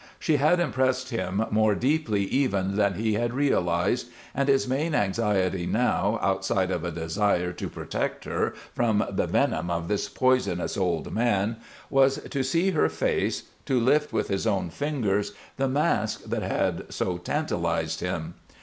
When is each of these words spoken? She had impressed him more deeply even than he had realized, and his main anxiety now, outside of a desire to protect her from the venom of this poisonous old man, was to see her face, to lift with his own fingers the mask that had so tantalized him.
She 0.17 0.37
had 0.37 0.59
impressed 0.59 1.11
him 1.11 1.45
more 1.51 1.75
deeply 1.75 2.23
even 2.23 2.75
than 2.75 2.95
he 2.95 3.13
had 3.13 3.35
realized, 3.35 4.07
and 4.33 4.49
his 4.49 4.67
main 4.67 4.95
anxiety 4.95 5.67
now, 5.67 6.17
outside 6.23 6.71
of 6.71 6.83
a 6.83 6.89
desire 6.89 7.53
to 7.53 7.69
protect 7.69 8.25
her 8.25 8.55
from 8.73 9.05
the 9.11 9.27
venom 9.27 9.69
of 9.69 9.87
this 9.87 10.09
poisonous 10.09 10.75
old 10.75 11.13
man, 11.13 11.57
was 11.91 12.17
to 12.31 12.41
see 12.41 12.71
her 12.71 12.89
face, 12.89 13.43
to 13.67 13.79
lift 13.79 14.11
with 14.11 14.27
his 14.29 14.47
own 14.47 14.71
fingers 14.71 15.33
the 15.57 15.69
mask 15.69 16.23
that 16.23 16.41
had 16.41 16.91
so 16.91 17.19
tantalized 17.19 17.99
him. 17.99 18.33